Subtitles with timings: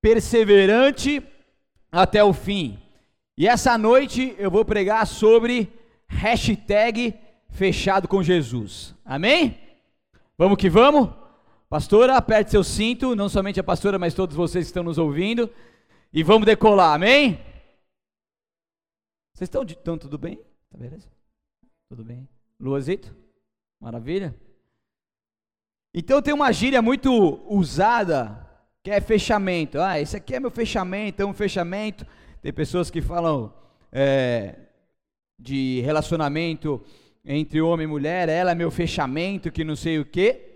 [0.00, 1.22] perseverante
[1.90, 2.78] até o fim.
[3.36, 5.72] E essa noite eu vou pregar sobre
[6.08, 7.14] hashtag
[7.50, 8.94] fechado com Jesus.
[9.04, 9.58] Amém?
[10.36, 11.10] Vamos que vamos?
[11.68, 15.48] Pastora, aperte seu cinto, não somente a pastora, mas todos vocês que estão nos ouvindo.
[16.12, 17.38] E vamos decolar, amém?
[19.34, 20.36] Vocês estão, estão tudo bem?
[20.70, 21.08] Tá beleza?
[21.88, 22.28] Tudo bem?
[22.58, 23.14] Luazito?
[23.80, 24.34] Maravilha?
[25.94, 28.39] Então tem uma gíria muito usada
[28.82, 29.78] que é fechamento.
[29.78, 32.06] Ah, esse aqui é meu fechamento, é um fechamento.
[32.42, 33.52] Tem pessoas que falam
[33.92, 34.54] é,
[35.38, 36.80] de relacionamento
[37.22, 40.46] entre homem e mulher, ela é meu fechamento, que não sei o quê.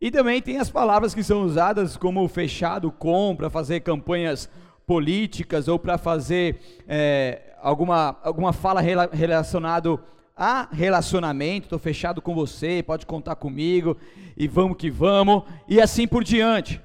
[0.00, 4.48] E também tem as palavras que são usadas como fechado com, para fazer campanhas
[4.86, 9.98] políticas ou para fazer é, alguma, alguma fala rela, relacionada
[10.36, 13.96] a relacionamento, estou fechado com você, pode contar comigo,
[14.36, 16.80] e vamos que vamos, e assim por diante.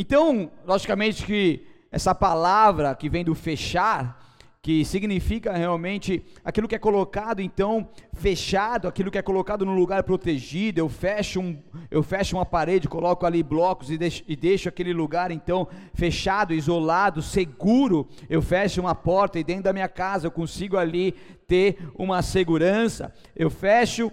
[0.00, 4.18] Então, logicamente que essa palavra que vem do fechar,
[4.62, 10.02] que significa realmente aquilo que é colocado então fechado, aquilo que é colocado num lugar
[10.02, 10.80] protegido.
[10.80, 14.94] Eu fecho, um, eu fecho uma parede, coloco ali blocos e deixo, e deixo aquele
[14.94, 18.08] lugar então fechado, isolado, seguro.
[18.26, 21.12] Eu fecho uma porta e dentro da minha casa eu consigo ali
[21.46, 23.12] ter uma segurança.
[23.36, 24.10] Eu fecho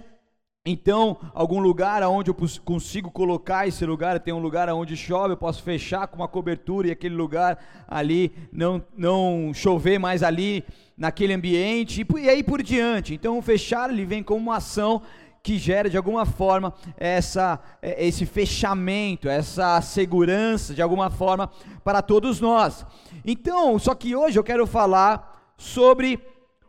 [0.69, 5.37] então, algum lugar aonde eu consigo colocar esse lugar, tem um lugar onde chove, eu
[5.37, 10.65] posso fechar com uma cobertura e aquele lugar ali não, não chover mais ali
[10.97, 13.13] naquele ambiente e, e aí por diante.
[13.13, 15.01] Então, o fechar ele vem como uma ação
[15.41, 21.49] que gera de alguma forma essa, é, esse fechamento, essa segurança de alguma forma
[21.81, 22.85] para todos nós.
[23.23, 26.19] Então, só que hoje eu quero falar sobre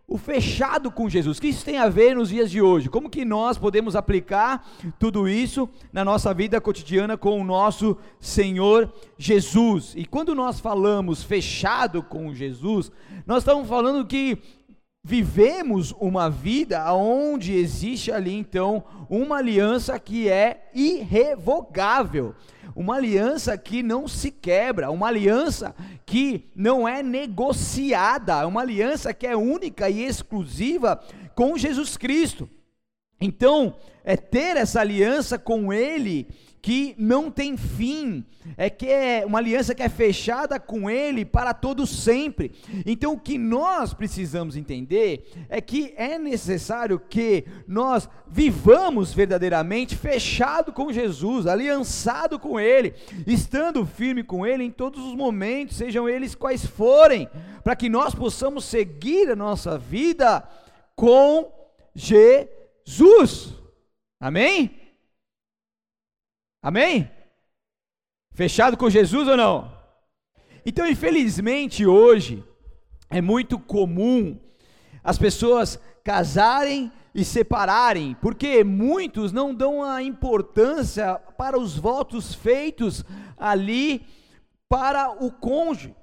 [0.08, 1.36] o fechado com Jesus.
[1.36, 2.88] O que isso tem a ver nos dias de hoje?
[2.88, 4.66] Como que nós podemos aplicar
[4.98, 9.92] tudo isso na nossa vida cotidiana com o nosso Senhor Jesus?
[9.94, 12.90] E quando nós falamos fechado com Jesus,
[13.26, 14.38] nós estamos falando que
[15.08, 22.34] vivemos uma vida onde existe ali então uma aliança que é irrevogável.
[22.76, 25.74] Uma aliança que não se quebra, uma aliança
[26.04, 31.02] que não é negociada, uma aliança que é única e exclusiva
[31.34, 32.46] com Jesus Cristo.
[33.18, 36.28] Então, é ter essa aliança com Ele
[36.60, 38.24] que não tem fim,
[38.56, 42.52] é que é uma aliança que é fechada com Ele para todo sempre.
[42.84, 50.72] Então, o que nós precisamos entender é que é necessário que nós vivamos verdadeiramente fechado
[50.72, 52.94] com Jesus, aliançado com Ele,
[53.26, 57.28] estando firme com Ele em todos os momentos, sejam eles quais forem,
[57.62, 60.46] para que nós possamos seguir a nossa vida
[60.96, 61.52] com
[61.94, 63.54] Jesus.
[64.20, 64.77] Amém?
[66.62, 67.10] Amém?
[68.32, 69.72] Fechado com Jesus ou não?
[70.64, 72.44] Então, infelizmente, hoje
[73.08, 74.38] é muito comum
[75.02, 83.04] as pessoas casarem e separarem, porque muitos não dão a importância para os votos feitos
[83.36, 84.06] ali
[84.68, 85.94] para o cônjuge.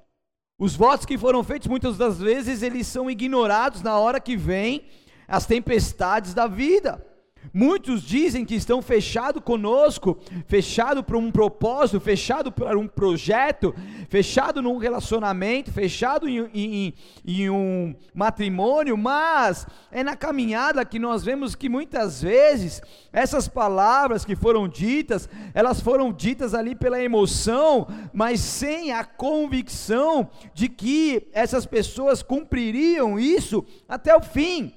[0.58, 4.86] Os votos que foram feitos muitas das vezes eles são ignorados na hora que vem
[5.28, 7.04] as tempestades da vida.
[7.52, 13.74] Muitos dizem que estão fechados conosco, fechado para um propósito, fechado para um projeto,
[14.08, 16.94] fechado num relacionamento, fechado em, em,
[17.26, 24.24] em, um matrimônio, mas é na caminhada que nós vemos que muitas vezes essas palavras
[24.24, 31.28] que foram ditas, elas foram ditas ali pela emoção, mas sem a convicção de que
[31.32, 34.74] essas pessoas cumpririam isso até o fim.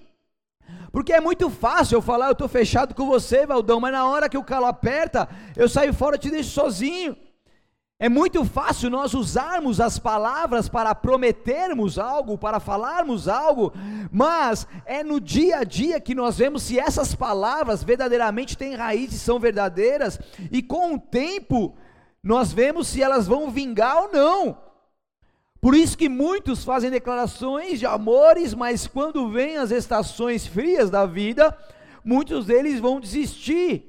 [0.91, 4.29] Porque é muito fácil eu falar, eu estou fechado com você, Valdão, mas na hora
[4.29, 7.15] que o calo aperta, eu saio fora e te deixo sozinho.
[8.01, 13.73] É muito fácil nós usarmos as palavras para prometermos algo, para falarmos algo,
[14.09, 19.21] mas é no dia a dia que nós vemos se essas palavras verdadeiramente têm raízes,
[19.21, 20.17] são verdadeiras,
[20.49, 21.75] e com o tempo
[22.23, 24.68] nós vemos se elas vão vingar ou não.
[25.61, 31.05] Por isso que muitos fazem declarações de amores, mas quando vêm as estações frias da
[31.05, 31.55] vida,
[32.03, 33.85] muitos deles vão desistir,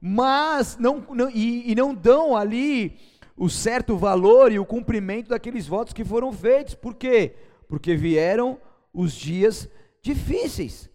[0.00, 2.98] mas não, não e, e não dão ali
[3.36, 6.74] o certo valor e o cumprimento daqueles votos que foram feitos.
[6.74, 7.34] Por quê?
[7.68, 8.58] Porque vieram
[8.92, 9.68] os dias
[10.02, 10.90] difíceis.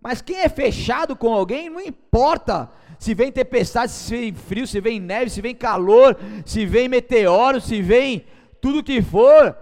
[0.00, 4.80] Mas quem é fechado com alguém, não importa se vem tempestade, se vem frio, se
[4.80, 8.24] vem neve, se vem calor, se vem meteoro, se vem
[8.64, 9.54] tudo que for,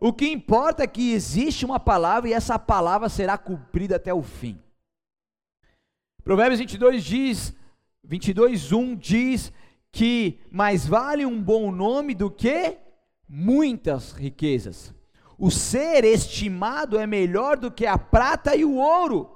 [0.00, 4.24] o que importa é que existe uma palavra e essa palavra será cumprida até o
[4.24, 4.60] fim.
[6.24, 7.54] Provérbios 22 diz,
[8.02, 9.52] 22, 1 diz
[9.92, 12.76] que mais vale um bom nome do que
[13.28, 14.92] muitas riquezas.
[15.38, 19.30] O ser estimado é melhor do que a prata e o ouro.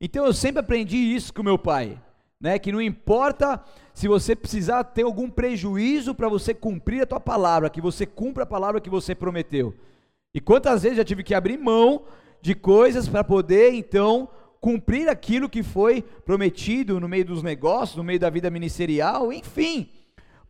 [0.00, 2.02] Então eu sempre aprendi isso com meu pai,
[2.40, 2.58] né?
[2.58, 7.68] Que não importa se você precisar ter algum prejuízo para você cumprir a tua palavra,
[7.68, 9.74] que você cumpra a palavra que você prometeu.
[10.32, 12.04] E quantas vezes já tive que abrir mão
[12.40, 14.28] de coisas para poder então
[14.60, 19.90] cumprir aquilo que foi prometido no meio dos negócios, no meio da vida ministerial, enfim.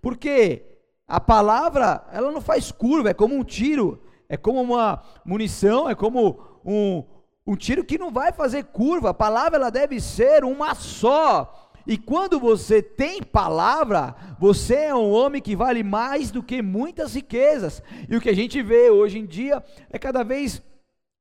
[0.02, 0.64] Porque
[1.06, 5.94] a palavra, ela não faz curva, é como um tiro, é como uma munição, é
[5.94, 7.04] como um,
[7.46, 9.10] um tiro que não vai fazer curva.
[9.10, 11.69] A palavra ela deve ser uma só.
[11.90, 17.14] E quando você tem palavra, você é um homem que vale mais do que muitas
[17.14, 17.82] riquezas.
[18.08, 19.60] E o que a gente vê hoje em dia
[19.90, 20.62] é cada vez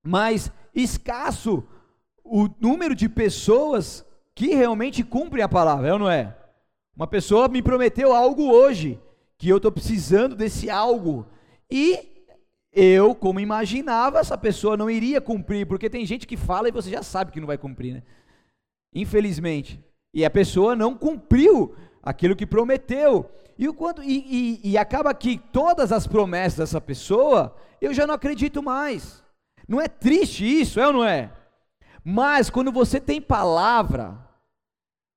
[0.05, 1.67] mais escasso
[2.23, 4.05] o número de pessoas
[4.35, 6.37] que realmente cumprem a palavra, é ou não é?
[6.95, 8.99] Uma pessoa me prometeu algo hoje,
[9.39, 11.25] que eu estou precisando desse algo,
[11.67, 12.27] e
[12.71, 16.91] eu, como imaginava, essa pessoa não iria cumprir, porque tem gente que fala e você
[16.91, 18.03] já sabe que não vai cumprir, né?
[18.93, 19.83] Infelizmente.
[20.13, 23.29] E a pessoa não cumpriu aquilo que prometeu.
[23.57, 28.07] E, o quanto, e, e, e acaba que todas as promessas dessa pessoa, eu já
[28.07, 29.23] não acredito mais.
[29.67, 31.31] Não é triste isso, é ou não é?
[32.03, 34.17] Mas quando você tem palavra,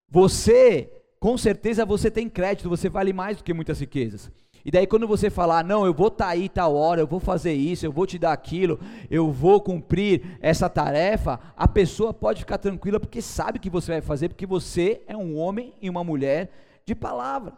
[0.09, 4.31] você, com certeza você tem crédito, você vale mais do que muitas riquezas.
[4.65, 7.19] E daí quando você falar, não, eu vou estar tá aí tal hora, eu vou
[7.19, 8.79] fazer isso, eu vou te dar aquilo,
[9.11, 14.01] eu vou cumprir essa tarefa, a pessoa pode ficar tranquila porque sabe que você vai
[14.01, 16.51] fazer, porque você é um homem e uma mulher
[16.85, 17.55] de palavra.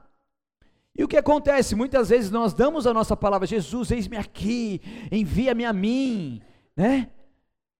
[0.96, 1.74] E o que acontece?
[1.74, 4.80] Muitas vezes nós damos a nossa palavra, Jesus, eis-me aqui,
[5.10, 6.40] envia-me a mim,
[6.76, 7.08] né?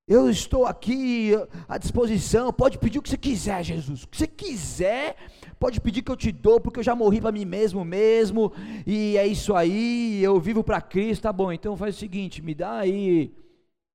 [0.07, 1.33] Eu estou aqui
[1.67, 2.53] à disposição.
[2.53, 4.03] Pode pedir o que você quiser, Jesus.
[4.03, 5.17] O que você quiser,
[5.65, 8.53] pode pedir que eu te dou, porque eu já morri para mim mesmo mesmo.
[8.87, 10.23] E é isso aí.
[10.23, 11.23] Eu vivo para Cristo.
[11.23, 11.51] Tá bom.
[11.51, 13.35] Então faz o seguinte: me dá aí,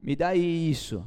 [0.02, 1.06] me dá aí isso.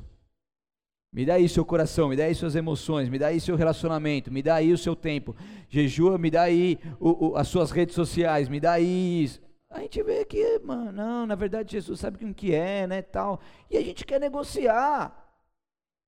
[1.13, 4.33] Me dá aí seu coração, me dá aí suas emoções, me dá aí seu relacionamento,
[4.33, 5.35] me dá aí o seu tempo.
[5.69, 9.43] Jejua, me dá aí o, o, as suas redes sociais, me dá aí isso.
[9.69, 13.41] A gente vê que, mano, não, na verdade Jesus sabe o que é, né, tal.
[13.69, 15.13] E a gente quer negociar.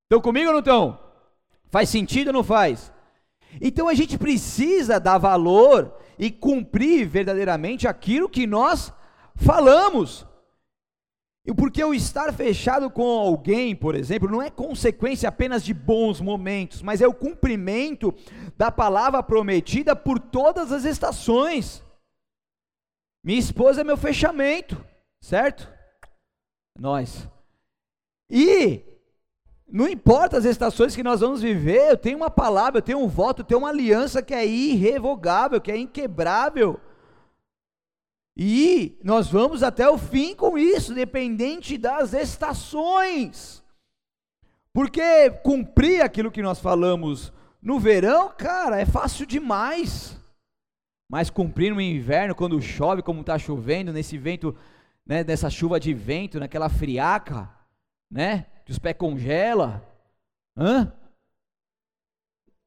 [0.05, 0.97] Estão comigo ou não estão?
[1.69, 2.94] Faz sentido ou não faz?
[3.61, 8.93] Então a gente precisa dar valor e cumprir verdadeiramente aquilo que nós
[9.35, 10.25] falamos.
[11.45, 16.19] E porque o estar fechado com alguém, por exemplo, não é consequência apenas de bons
[16.19, 18.13] momentos, mas é o cumprimento
[18.57, 21.83] da palavra prometida por todas as estações.
[23.23, 24.83] Minha esposa é meu fechamento,
[25.21, 25.71] certo?
[26.79, 27.29] Nós.
[28.29, 28.83] E
[29.75, 33.09] não importa as estações que nós vamos viver, eu tenho uma palavra, eu tenho um
[33.09, 36.79] voto, eu tenho uma aliança que é irrevogável, que é inquebrável.
[38.37, 43.61] E nós vamos até o fim com isso, dependente das estações.
[44.71, 50.17] Porque cumprir aquilo que nós falamos no verão, cara, é fácil demais.
[51.09, 54.55] Mas cumprir no inverno, quando chove, como está chovendo, nesse vento,
[55.05, 57.49] né, nessa chuva de vento, naquela friaca,
[58.09, 59.87] né, que os pés congela,
[60.57, 60.91] hã?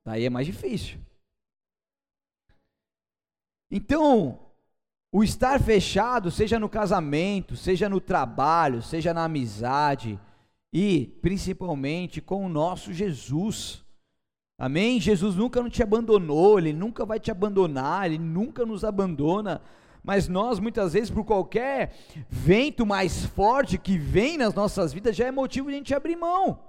[0.07, 0.99] Daí é mais difícil.
[3.71, 4.39] Então,
[5.13, 10.19] o estar fechado, seja no casamento, seja no trabalho, seja na amizade,
[10.73, 13.85] e principalmente com o nosso Jesus.
[14.59, 15.01] Amém?
[15.01, 19.61] Jesus nunca não te abandonou, Ele nunca vai te abandonar, Ele nunca nos abandona.
[20.03, 21.95] Mas nós, muitas vezes, por qualquer
[22.29, 26.17] vento mais forte que vem nas nossas vidas, já é motivo de a gente abrir
[26.17, 26.61] mão.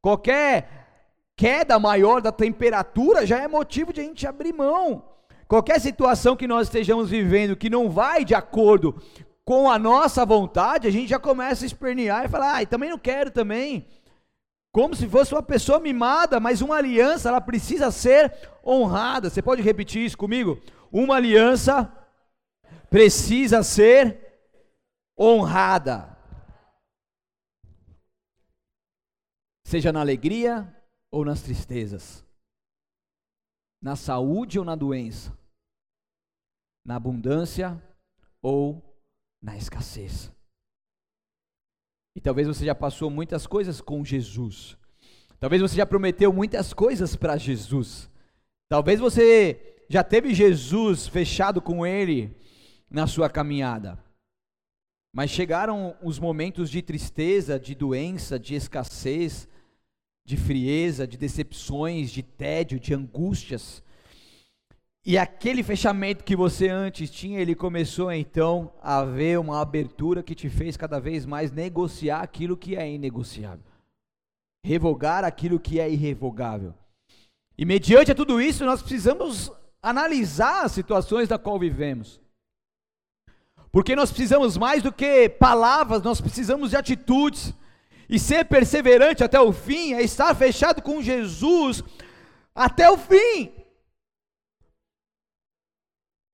[0.00, 0.86] Qualquer
[1.36, 5.02] queda maior da temperatura já é motivo de a gente abrir mão.
[5.46, 9.00] Qualquer situação que nós estejamos vivendo que não vai de acordo
[9.44, 12.98] com a nossa vontade, a gente já começa a espernear e falar, ah, também não
[12.98, 13.86] quero também
[14.76, 18.30] como se fosse uma pessoa mimada, mas uma aliança, ela precisa ser
[18.62, 19.30] honrada.
[19.30, 20.60] Você pode repetir isso comigo?
[20.92, 21.90] Uma aliança
[22.90, 24.26] precisa ser
[25.18, 26.16] honrada.
[29.64, 30.72] Seja na alegria
[31.10, 32.24] ou nas tristezas,
[33.82, 35.36] na saúde ou na doença,
[36.84, 37.82] na abundância
[38.40, 38.82] ou
[39.42, 40.32] na escassez.
[42.14, 44.78] E talvez você já passou muitas coisas com Jesus.
[45.38, 48.10] Talvez você já prometeu muitas coisas para Jesus.
[48.68, 52.34] Talvez você já teve Jesus fechado com Ele
[52.90, 53.98] na sua caminhada.
[55.12, 59.48] Mas chegaram os momentos de tristeza, de doença, de escassez,
[60.24, 63.82] de frieza, de decepções, de tédio, de angústias.
[65.04, 70.34] E aquele fechamento que você antes tinha, ele começou então a ver uma abertura que
[70.34, 73.64] te fez cada vez mais negociar aquilo que é inegociável,
[74.64, 76.74] revogar aquilo que é irrevogável.
[77.56, 79.50] E mediante a tudo isso, nós precisamos
[79.80, 82.20] analisar as situações da qual vivemos.
[83.76, 87.52] Porque nós precisamos mais do que palavras, nós precisamos de atitudes.
[88.08, 91.84] E ser perseverante até o fim é estar fechado com Jesus
[92.54, 93.52] até o fim.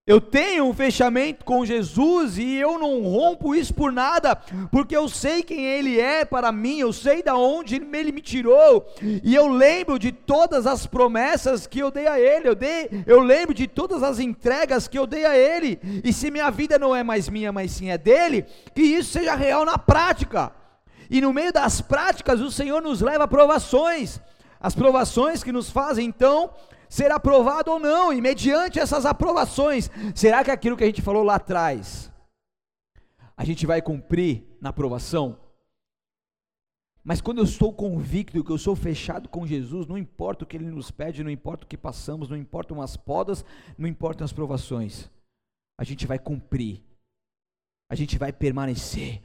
[0.04, 4.34] Eu tenho um fechamento com Jesus e eu não rompo isso por nada,
[4.72, 8.84] porque eu sei quem Ele é para mim, eu sei da onde Ele me tirou,
[9.00, 13.20] e eu lembro de todas as promessas que eu dei a Ele, eu, dei, eu
[13.20, 16.96] lembro de todas as entregas que eu dei a Ele, e se minha vida não
[16.96, 18.44] é mais minha, mas sim é dele,
[18.74, 20.50] que isso seja real na prática,
[21.08, 24.20] e no meio das práticas o Senhor nos leva a provações,
[24.60, 26.50] as provações que nos fazem então
[26.92, 31.22] ser aprovado ou não, e mediante essas aprovações, será que aquilo que a gente falou
[31.22, 32.12] lá atrás,
[33.34, 35.40] a gente vai cumprir na aprovação?
[37.02, 40.54] Mas quando eu estou convicto que eu sou fechado com Jesus, não importa o que
[40.54, 43.42] Ele nos pede, não importa o que passamos, não importam as podas,
[43.78, 45.10] não importam as provações,
[45.80, 46.82] a gente vai cumprir,
[47.90, 49.22] a gente vai permanecer,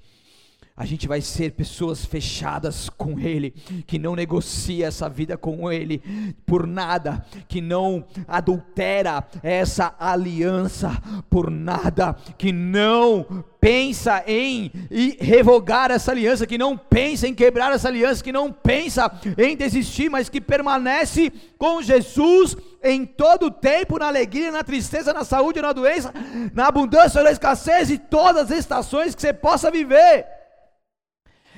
[0.80, 3.50] a gente vai ser pessoas fechadas com Ele,
[3.88, 6.04] que não negocia essa vida com Ele
[6.46, 10.92] por nada, que não adultera essa aliança
[11.32, 14.72] por nada, que não pensa em
[15.20, 20.12] revogar essa aliança, que não pensa em quebrar essa aliança, que não pensa em desistir,
[20.12, 25.60] mas que permanece com Jesus em todo o tempo, na alegria, na tristeza, na saúde,
[25.60, 26.14] na doença,
[26.54, 30.37] na abundância, na escassez e todas as estações que você possa viver.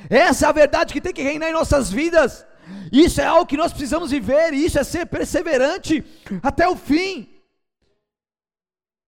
[0.09, 2.45] Essa é a verdade que tem que reinar em nossas vidas.
[2.91, 6.03] Isso é algo que nós precisamos viver, e isso é ser perseverante
[6.41, 7.29] até o fim.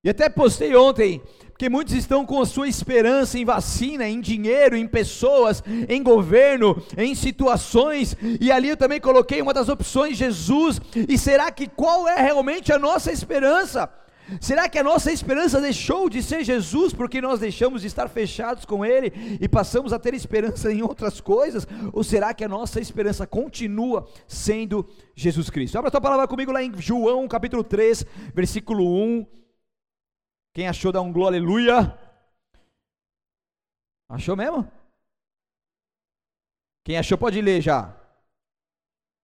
[0.04, 4.76] E até postei ontem, porque muitos estão com a sua esperança em vacina, em dinheiro,
[4.76, 10.82] em pessoas, em governo, em situações, e ali eu também coloquei uma das opções, Jesus,
[11.08, 13.88] e será que qual é realmente a nossa esperança?
[14.40, 18.66] Será que a nossa esperança deixou de ser Jesus porque nós deixamos de estar fechados
[18.66, 19.12] com Ele
[19.42, 21.68] e passamos a ter esperança em outras coisas?
[21.92, 25.78] Ou será que a nossa esperança continua sendo Jesus Cristo?
[25.78, 29.26] Abra a tua palavra comigo lá em João capítulo 3, versículo 1.
[30.54, 31.98] Quem achou, dá um glória, aleluia.
[34.10, 34.70] Achou mesmo?
[36.84, 37.98] Quem achou pode ler já.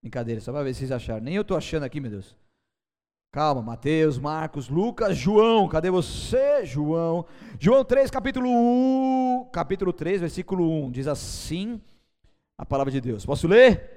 [0.02, 1.22] Brincadeira, só para ver se vocês acharam.
[1.22, 2.36] Nem eu estou achando aqui, meu Deus.
[3.38, 7.24] Calma, Mateus, Marcos, Lucas, João, cadê você, João?
[7.60, 11.80] João 3, capítulo 1, capítulo 3, versículo 1, diz assim
[12.58, 13.28] a palavra de Deus.
[13.28, 13.92] Posso ler?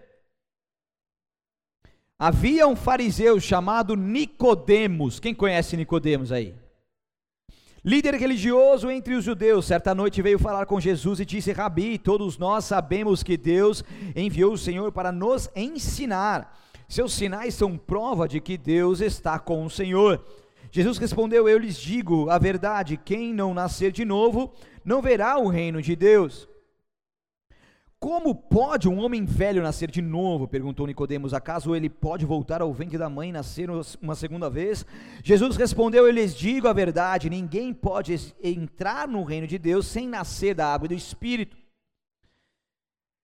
[2.19, 5.19] Havia um fariseu chamado Nicodemos.
[5.19, 6.55] Quem conhece Nicodemos aí?
[7.83, 12.37] Líder religioso entre os judeus, certa noite veio falar com Jesus e disse: Rabi, todos
[12.37, 13.83] nós sabemos que Deus
[14.15, 16.55] enviou o Senhor para nos ensinar
[16.91, 20.25] seus sinais são prova de que Deus está com o Senhor.
[20.73, 24.53] Jesus respondeu: Eu lhes digo a verdade: quem não nascer de novo
[24.85, 26.49] não verá o reino de Deus.
[28.01, 30.49] Como pode um homem velho nascer de novo?
[30.49, 31.33] perguntou Nicodemos.
[31.33, 33.69] Acaso ele pode voltar ao ventre da mãe e nascer
[34.03, 34.85] uma segunda vez?
[35.23, 40.09] Jesus respondeu: Eu lhes digo a verdade: ninguém pode entrar no reino de Deus sem
[40.09, 41.57] nascer da água e do espírito.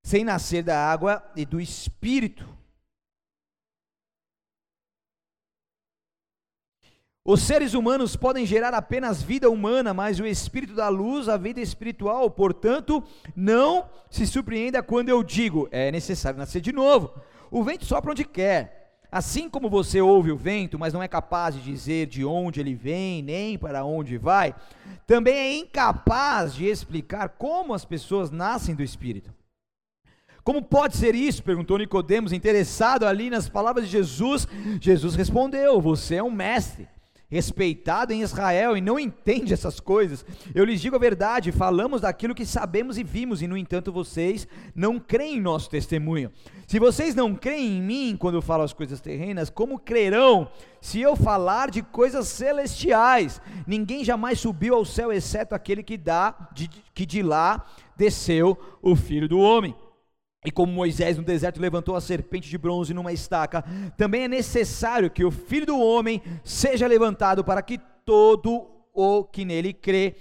[0.04, 2.55] Sem nascer da água e do espírito.
[7.28, 11.60] Os seres humanos podem gerar apenas vida humana, mas o Espírito da luz, a vida
[11.60, 12.30] espiritual.
[12.30, 13.02] Portanto,
[13.34, 17.12] não se surpreenda quando eu digo: é necessário nascer de novo.
[17.50, 19.00] O vento sopra onde quer.
[19.10, 22.76] Assim como você ouve o vento, mas não é capaz de dizer de onde ele
[22.76, 24.54] vem, nem para onde vai,
[25.04, 29.34] também é incapaz de explicar como as pessoas nascem do Espírito.
[30.44, 31.42] Como pode ser isso?
[31.42, 34.46] perguntou Nicodemos, interessado ali nas palavras de Jesus.
[34.80, 36.88] Jesus respondeu: Você é um mestre
[37.28, 40.24] respeitado em Israel e não entende essas coisas.
[40.54, 44.46] Eu lhes digo a verdade, falamos daquilo que sabemos e vimos, e no entanto vocês
[44.74, 46.30] não creem em nosso testemunho.
[46.66, 50.48] Se vocês não creem em mim quando eu falo as coisas terrenas, como crerão
[50.80, 53.40] se eu falar de coisas celestiais?
[53.66, 57.64] Ninguém jamais subiu ao céu exceto aquele que dá de, que de lá
[57.96, 59.74] desceu o filho do homem.
[60.46, 63.64] E como Moisés no deserto levantou a serpente de bronze numa estaca,
[63.96, 69.44] também é necessário que o filho do homem seja levantado para que todo o que
[69.44, 70.14] nele crê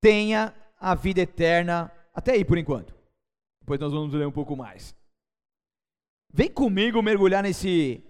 [0.00, 1.92] tenha a vida eterna.
[2.14, 2.94] Até aí por enquanto.
[3.60, 4.96] Depois nós vamos ler um pouco mais.
[6.32, 8.02] Vem comigo mergulhar nesse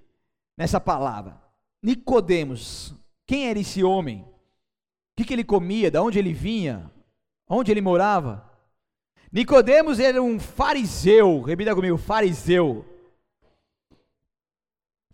[0.56, 1.42] nessa palavra.
[1.82, 2.94] Nicodemos.
[3.26, 4.20] quem era esse homem?
[4.20, 5.90] O que, que ele comia?
[5.90, 6.88] De onde ele vinha?
[7.48, 8.48] Onde ele morava?
[9.32, 12.84] Nicodemos era um fariseu, repita comigo, fariseu.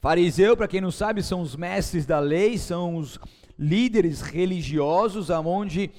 [0.01, 3.17] Fariseu, para quem não sabe, são os mestres da lei, são os
[3.57, 5.93] líderes religiosos, aonde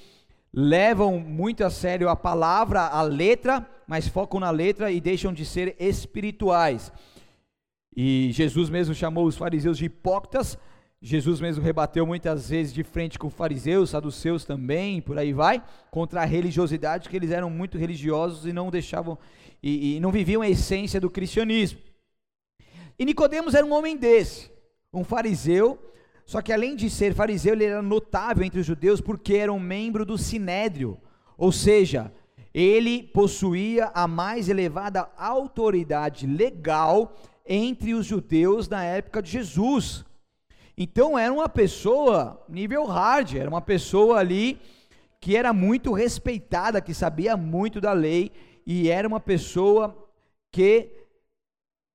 [0.54, 5.46] levam muito a sério a palavra, a letra, mas focam na letra e deixam de
[5.46, 6.92] ser espirituais.
[7.96, 10.58] E Jesus mesmo chamou os fariseus de hipócritas.
[11.02, 16.22] Jesus mesmo rebateu muitas vezes de frente com fariseus, saduceus também, por aí vai, contra
[16.22, 19.18] a religiosidade, que eles eram muito religiosos e não deixavam
[19.64, 21.80] e, e não viviam a essência do cristianismo.
[22.98, 24.52] E Nicodemos era um homem desse,
[24.94, 25.80] um fariseu,
[26.26, 29.60] só que além de ser fariseu, ele era notável entre os judeus porque era um
[29.60, 31.00] membro do sinédrio,
[31.38, 32.12] ou seja,
[32.54, 37.16] ele possuía a mais elevada autoridade legal
[37.46, 40.06] entre os judeus na época de Jesus.
[40.82, 44.58] Então era uma pessoa nível hard, era uma pessoa ali
[45.20, 48.32] que era muito respeitada, que sabia muito da lei
[48.66, 50.10] e era uma pessoa
[50.50, 50.90] que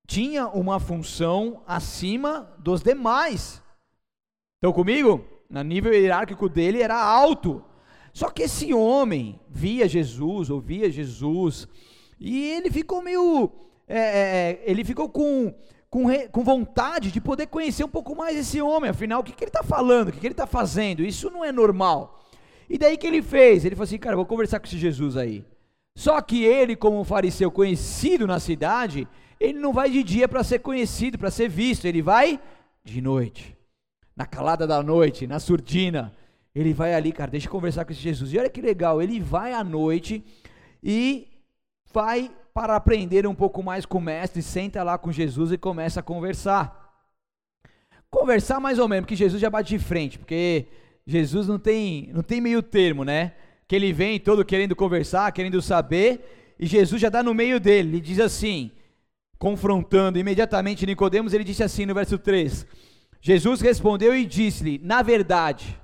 [0.07, 3.63] tinha uma função acima dos demais.
[4.57, 5.25] Estão comigo?
[5.49, 7.65] No nível hierárquico dele era alto.
[8.13, 11.67] Só que esse homem via Jesus, ouvia Jesus,
[12.21, 13.51] e ele ficou meio
[13.87, 15.55] é, é, é, ele ficou com,
[15.95, 19.45] com, com, vontade de poder conhecer um pouco mais esse homem, afinal, o que, que
[19.45, 22.21] ele está falando, o que, que ele está fazendo, isso não é normal.
[22.69, 23.65] E daí que ele fez?
[23.65, 25.45] Ele falou assim, cara, vou conversar com esse Jesus aí.
[25.97, 29.07] Só que ele, como um fariseu conhecido na cidade,
[29.39, 32.41] ele não vai de dia para ser conhecido, para ser visto, ele vai
[32.83, 33.57] de noite,
[34.17, 36.13] na calada da noite, na surdina.
[36.53, 38.33] Ele vai ali, cara, deixa eu conversar com esse Jesus.
[38.33, 40.25] E olha que legal, ele vai à noite
[40.83, 41.29] e
[41.93, 45.99] vai para aprender um pouco mais com o mestre, senta lá com Jesus e começa
[45.99, 46.95] a conversar.
[48.09, 50.69] Conversar mais ou menos, porque Jesus já bate de frente, porque
[51.05, 53.33] Jesus não tem, não tem meio termo, né?
[53.67, 57.89] Que ele vem todo querendo conversar, querendo saber, e Jesus já dá no meio dele,
[57.89, 58.71] ele diz assim,
[59.37, 62.65] confrontando imediatamente Nicodemos, ele disse assim no verso 3:
[63.21, 65.77] Jesus respondeu e disse-lhe: Na verdade,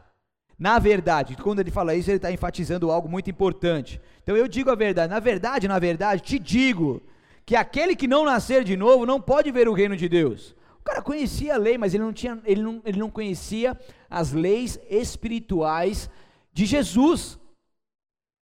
[0.60, 3.98] na verdade, quando ele fala isso, ele está enfatizando algo muito importante.
[4.22, 7.02] Então eu digo a verdade, na verdade, na verdade, te digo
[7.46, 10.54] que aquele que não nascer de novo não pode ver o reino de Deus.
[10.78, 13.74] O cara conhecia a lei, mas ele não, tinha, ele não, ele não conhecia
[14.10, 16.10] as leis espirituais
[16.52, 17.38] de Jesus.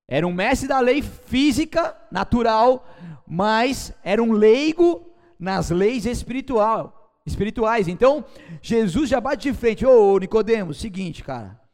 [0.08, 2.84] Era um mestre da lei física, natural,
[3.24, 7.86] mas era um leigo nas leis espiritual, espirituais.
[7.86, 8.24] Então,
[8.60, 9.86] Jesus já bate de frente.
[9.86, 11.67] Ô, ô Nicodemos, seguinte, cara.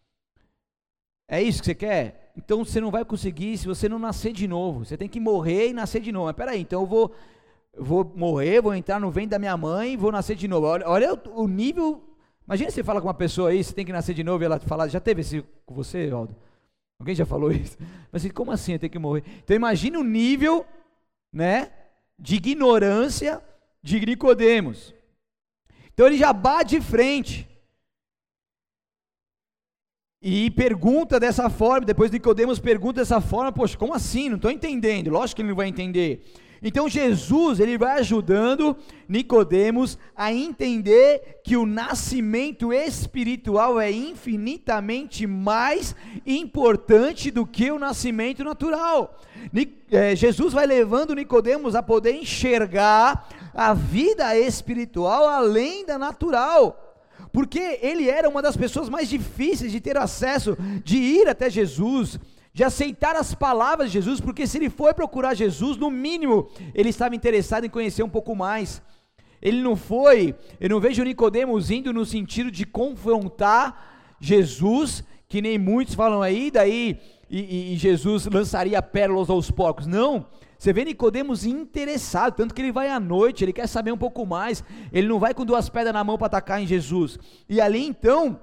[1.29, 2.33] É isso que você quer?
[2.37, 4.85] Então você não vai conseguir se você não nascer de novo.
[4.85, 6.27] Você tem que morrer e nascer de novo.
[6.27, 7.15] Mas peraí, então eu vou,
[7.77, 10.67] vou morrer, vou entrar no ventre da minha mãe e vou nascer de novo.
[10.67, 12.03] Olha, olha o, o, nível.
[12.47, 14.59] Imagina você fala com uma pessoa aí, você tem que nascer de novo e ela
[14.61, 16.37] fala, já teve esse com você, Aldo?
[16.99, 17.79] Alguém já falou isso?
[18.13, 19.25] Mas assim, como assim tenho que morrer?
[19.43, 20.67] Então imagine o nível,
[21.33, 21.71] né,
[22.19, 23.43] de ignorância
[23.83, 24.95] de Nicodemos.
[25.93, 27.49] Então ele já bate de frente.
[30.27, 34.31] E pergunta dessa forma, depois Nicodemos pergunta dessa forma, poxa, como assim?
[34.31, 35.11] Não estou entendendo.
[35.11, 36.23] Lógico que ele não vai entender.
[36.63, 38.75] Então Jesus, ele vai ajudando
[39.07, 48.43] Nicodemos a entender que o nascimento espiritual é infinitamente mais importante do que o nascimento
[48.43, 49.21] natural.
[49.91, 56.84] É, Jesus vai levando Nicodemos a poder enxergar a vida espiritual além da natural
[57.35, 62.17] porque ele era uma das pessoas mais difíceis de ter acesso, de ir até Jesus,
[62.53, 66.91] de aceitar as palavras de Jesus, porque se ele foi procurar Jesus, no mínimo, ele
[66.91, 68.81] estava interessado em conhecer um pouco mais.
[69.43, 75.59] Ele não foi, eu não vejo Nicodemos indo no sentido de confrontar Jesus, que nem
[75.59, 79.89] muitos falam aí, daí e, e, Jesus lançaria pérolas aos porcos.
[79.89, 80.25] Não,
[80.65, 84.25] você vê Nicodemos interessado, tanto que ele vai à noite, ele quer saber um pouco
[84.25, 87.19] mais, ele não vai com duas pedras na mão para atacar em Jesus.
[87.47, 88.41] E ali então,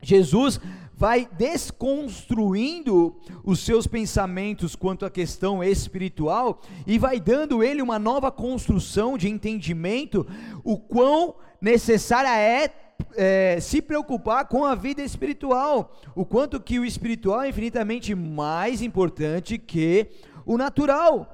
[0.00, 0.60] Jesus
[0.94, 8.30] vai desconstruindo os seus pensamentos quanto à questão espiritual e vai dando ele uma nova
[8.30, 10.24] construção de entendimento,
[10.62, 12.70] o quão necessária é,
[13.16, 18.80] é, se preocupar com a vida espiritual, o quanto que o espiritual é infinitamente mais
[18.80, 20.06] importante que
[20.46, 21.33] o natural.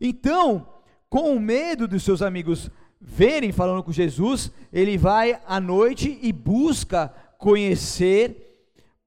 [0.00, 0.66] Então,
[1.08, 6.32] com o medo dos seus amigos verem falando com Jesus, ele vai à noite e
[6.32, 7.08] busca
[7.38, 8.50] conhecer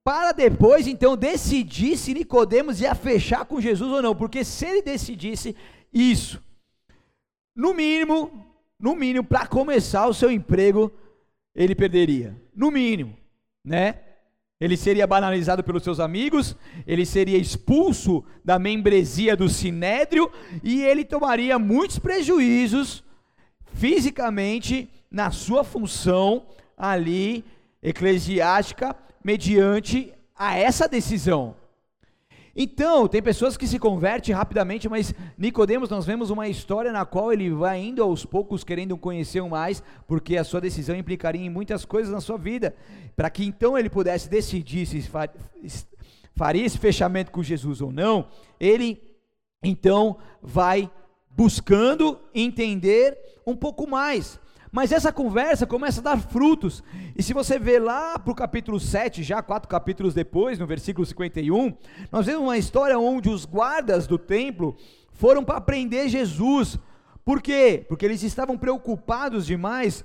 [0.03, 4.81] para depois então decidir se Nicodemos ia fechar com Jesus ou não, porque se ele
[4.81, 5.55] decidisse
[5.93, 6.43] isso,
[7.55, 8.45] no mínimo,
[8.77, 10.91] no mínimo para começar o seu emprego,
[11.55, 13.15] ele perderia, no mínimo,
[13.63, 14.02] né?
[14.63, 16.55] Ele seria banalizado pelos seus amigos,
[16.87, 20.31] ele seria expulso da membresia do sinédrio
[20.63, 23.03] e ele tomaria muitos prejuízos
[23.73, 26.45] fisicamente na sua função
[26.77, 27.43] ali
[27.81, 31.57] eclesiástica mediante a essa decisão.
[32.55, 37.33] Então, tem pessoas que se convertem rapidamente, mas Nicodemos, nós vemos uma história na qual
[37.33, 41.83] ele vai indo aos poucos querendo conhecer mais, porque a sua decisão implicaria em muitas
[41.83, 42.75] coisas na sua vida,
[43.15, 45.01] para que então ele pudesse decidir se
[46.35, 48.27] faria esse fechamento com Jesus ou não,
[48.59, 49.01] ele
[49.63, 50.91] então vai
[51.31, 54.39] buscando entender um pouco mais.
[54.73, 56.83] Mas essa conversa começa a dar frutos.
[57.15, 61.05] E se você ver lá para o capítulo 7, já quatro capítulos depois, no versículo
[61.05, 61.77] 51,
[62.11, 64.75] nós vemos uma história onde os guardas do templo
[65.11, 66.79] foram para prender Jesus.
[67.23, 67.85] Por quê?
[67.87, 70.03] Porque eles estavam preocupados demais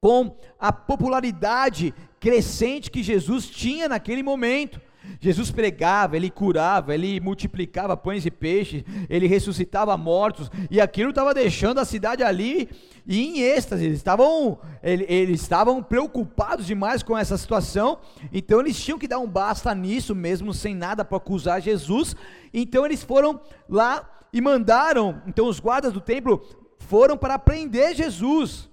[0.00, 4.80] com a popularidade crescente que Jesus tinha naquele momento.
[5.20, 11.34] Jesus pregava, ele curava, ele multiplicava pães e peixes, ele ressuscitava mortos, e aquilo estava
[11.34, 12.68] deixando a cidade ali
[13.06, 13.84] em êxtase.
[13.84, 17.98] Eles estavam, eles estavam preocupados demais com essa situação,
[18.32, 22.16] então eles tinham que dar um basta nisso, mesmo sem nada para acusar Jesus.
[22.52, 26.42] Então eles foram lá e mandaram, então os guardas do templo
[26.78, 28.71] foram para prender Jesus.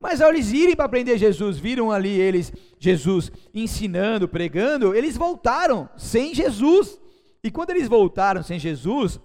[0.00, 5.88] Mas ao eles irem para prender Jesus, viram ali eles, Jesus ensinando, pregando, eles voltaram
[5.96, 7.00] sem Jesus.
[7.42, 9.18] E quando eles voltaram sem Jesus,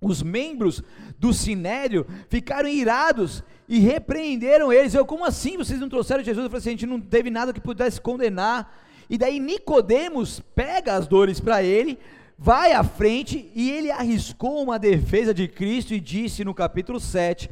[0.00, 0.82] os membros
[1.18, 4.94] do sinédrio ficaram irados e repreenderam eles.
[4.94, 6.44] Eu, como assim vocês não trouxeram Jesus?
[6.44, 8.72] Eu falei assim, a gente não teve nada que pudesse condenar.
[9.08, 11.98] E daí Nicodemos pega as dores para ele,
[12.38, 17.48] vai à frente e ele arriscou uma defesa de Cristo e disse no capítulo 7,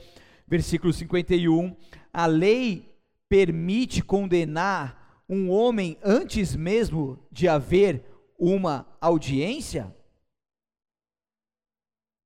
[0.46, 1.74] versículo 51,
[2.14, 2.96] a lei
[3.29, 8.05] permite condenar um homem antes mesmo de haver
[8.38, 9.92] uma audiência?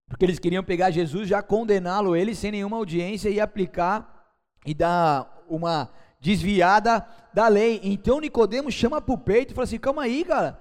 [0.09, 4.35] Porque eles queriam pegar Jesus, já condená-lo ele sem nenhuma audiência e aplicar
[4.67, 7.81] e dar uma desviada da lei.
[7.83, 10.59] Então Nicodemos chama para o peito e fala assim: calma aí, cara.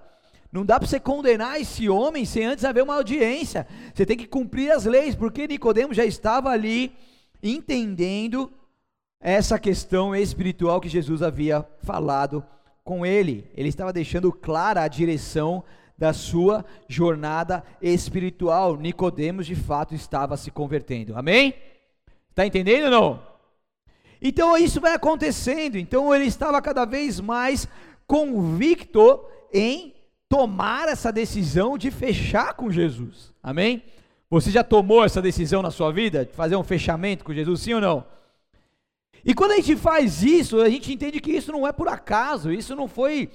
[0.52, 3.68] Não dá para você condenar esse homem sem antes haver uma audiência.
[3.94, 6.96] Você tem que cumprir as leis, porque Nicodemos já estava ali
[7.44, 8.52] entendendo
[9.19, 12.43] essa questão espiritual que Jesus havia falado
[12.84, 13.49] com ele.
[13.56, 15.63] Ele estava deixando clara a direção
[15.97, 18.77] da sua jornada espiritual.
[18.77, 21.17] Nicodemos de fato estava se convertendo.
[21.17, 21.53] Amém?
[22.30, 23.27] Está entendendo ou não?
[24.21, 25.77] Então isso vai acontecendo.
[25.77, 27.67] Então ele estava cada vez mais
[28.06, 29.95] convicto em
[30.30, 33.34] tomar essa decisão de fechar com Jesus.
[33.41, 33.84] Amém?
[34.30, 37.73] Você já tomou essa decisão na sua vida de fazer um fechamento com Jesus, sim
[37.73, 38.16] ou não?
[39.28, 42.50] E quando a gente faz isso, a gente entende que isso não é por acaso,
[42.50, 43.30] isso não foi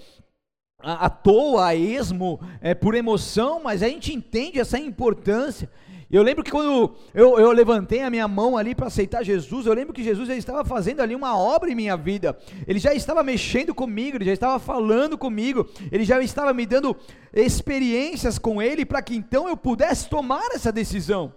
[0.78, 5.70] à toa, a esmo, é, por emoção, mas a gente entende essa importância.
[6.10, 9.74] Eu lembro que quando eu, eu levantei a minha mão ali para aceitar Jesus, eu
[9.74, 12.38] lembro que Jesus já estava fazendo ali uma obra em minha vida.
[12.66, 16.96] Ele já estava mexendo comigo, ele já estava falando comigo, ele já estava me dando
[17.34, 21.34] experiências com ele para que então eu pudesse tomar essa decisão.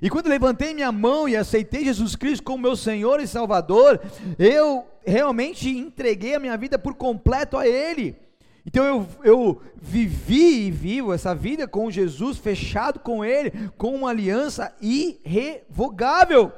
[0.00, 4.00] E quando levantei minha mão e aceitei Jesus Cristo como meu Senhor e Salvador,
[4.38, 8.16] eu realmente entreguei a minha vida por completo a Ele.
[8.64, 14.10] Então eu, eu vivi e vivo essa vida com Jesus, fechado com Ele, com uma
[14.10, 16.52] aliança irrevogável.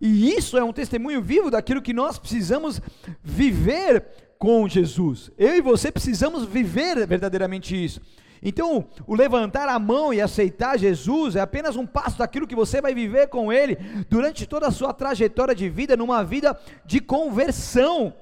[0.00, 2.80] E isso é um testemunho vivo daquilo que nós precisamos
[3.22, 4.04] viver
[4.38, 5.30] com Jesus.
[5.38, 8.00] Eu e você precisamos viver verdadeiramente isso.
[8.42, 12.80] Então, o levantar a mão e aceitar Jesus é apenas um passo daquilo que você
[12.80, 13.76] vai viver com Ele
[14.10, 18.12] durante toda a sua trajetória de vida, numa vida de conversão.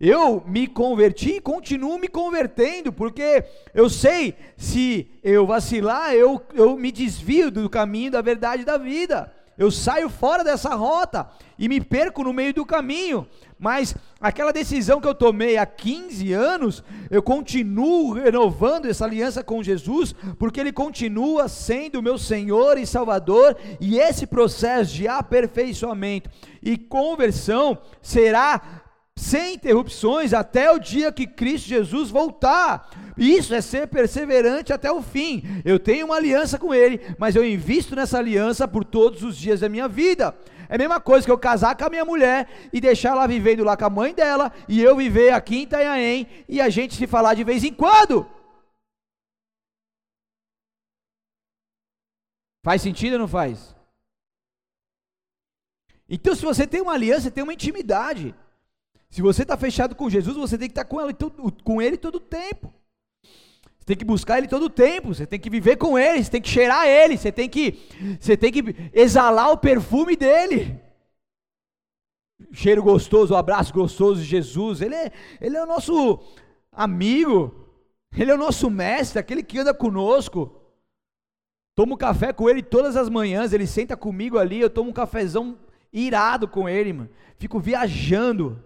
[0.00, 6.76] Eu me converti e continuo me convertendo, porque eu sei, se eu vacilar, eu, eu
[6.76, 9.32] me desvio do caminho da verdade da vida.
[9.62, 13.28] Eu saio fora dessa rota e me perco no meio do caminho.
[13.56, 19.62] Mas aquela decisão que eu tomei há 15 anos, eu continuo renovando essa aliança com
[19.62, 26.28] Jesus, porque Ele continua sendo meu Senhor e Salvador, e esse processo de aperfeiçoamento
[26.60, 28.82] e conversão será
[29.14, 32.90] sem interrupções até o dia que Cristo Jesus voltar.
[33.16, 35.42] Isso é ser perseverante até o fim.
[35.64, 39.60] Eu tenho uma aliança com Ele, mas eu invisto nessa aliança por todos os dias
[39.60, 40.34] da minha vida.
[40.68, 43.62] É a mesma coisa que eu casar com a minha mulher e deixar ela vivendo
[43.62, 47.06] lá com a mãe dela e eu viver aqui em Itanhaém e a gente se
[47.06, 48.26] falar de vez em quando.
[52.64, 53.76] Faz sentido ou não faz?
[56.08, 58.34] Então, se você tem uma aliança, tem uma intimidade.
[59.10, 62.14] Se você está fechado com Jesus, você tem que estar tá com com ele todo
[62.14, 62.72] o tempo.
[63.82, 66.30] Você tem que buscar ele todo o tempo, você tem que viver com ele, você
[66.30, 67.80] tem que cheirar ele, você tem que,
[68.20, 70.80] você tem que exalar o perfume dele.
[72.52, 76.20] Cheiro gostoso, abraço gostoso de Jesus, ele é, ele é o nosso
[76.70, 77.52] amigo,
[78.16, 80.62] ele é o nosso mestre, aquele que anda conosco.
[81.74, 85.58] Tomo café com ele todas as manhãs, ele senta comigo ali, eu tomo um cafezão
[85.92, 87.10] irado com ele, mano.
[87.36, 88.62] Fico viajando.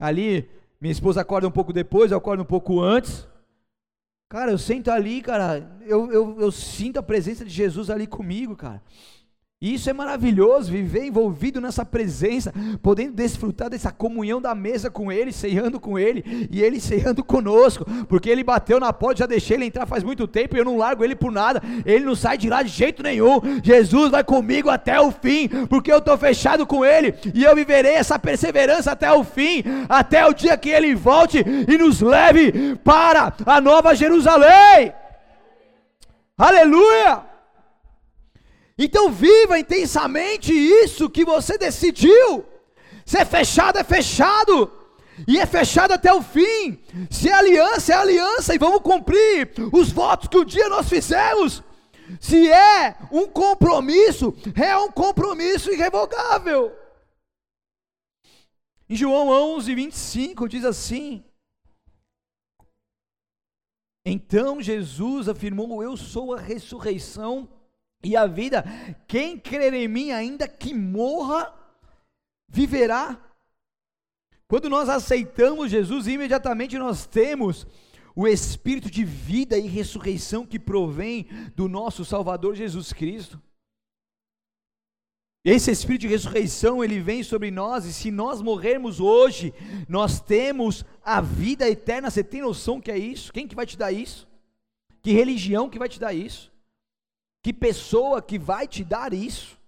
[0.00, 0.48] Ali,
[0.80, 3.28] minha esposa acorda um pouco depois, eu acordo um pouco antes.
[4.30, 8.54] Cara, eu sento ali, cara, eu, eu, eu sinto a presença de Jesus ali comigo,
[8.54, 8.80] cara.
[9.62, 15.12] E isso é maravilhoso, viver envolvido nessa presença, podendo desfrutar dessa comunhão da mesa com
[15.12, 19.58] Ele, ceando com Ele, e Ele ceando conosco, porque Ele bateu na porta, já deixei
[19.58, 22.38] Ele entrar faz muito tempo, e eu não largo Ele por nada, Ele não sai
[22.38, 26.66] de lá de jeito nenhum, Jesus vai comigo até o fim, porque eu estou fechado
[26.66, 30.94] com Ele, e eu viverei essa perseverança até o fim, até o dia que Ele
[30.94, 34.94] volte e nos leve para a nova Jerusalém,
[36.38, 37.29] aleluia!
[38.82, 42.46] Então viva intensamente isso que você decidiu.
[43.04, 44.72] Se é fechado, é fechado.
[45.28, 46.82] E é fechado até o fim.
[47.10, 48.54] Se é aliança, é aliança.
[48.54, 51.62] E vamos cumprir os votos que um dia nós fizemos.
[52.18, 56.74] Se é um compromisso, é um compromisso irrevogável.
[58.88, 61.22] Em João 11, 25 diz assim:
[64.06, 67.46] Então Jesus afirmou: Eu sou a ressurreição
[68.02, 68.64] e a vida.
[69.06, 71.54] Quem crer em mim, ainda que morra,
[72.48, 73.18] viverá.
[74.48, 77.66] Quando nós aceitamos Jesus, imediatamente nós temos
[78.16, 83.40] o espírito de vida e ressurreição que provém do nosso Salvador Jesus Cristo.
[85.44, 89.54] Esse espírito de ressurreição, ele vem sobre nós, e se nós morrermos hoje,
[89.88, 92.10] nós temos a vida eterna.
[92.10, 93.32] Você tem noção que é isso?
[93.32, 94.28] Quem que vai te dar isso?
[95.00, 96.49] Que religião que vai te dar isso?
[97.42, 99.60] Que pessoa que vai te dar isso?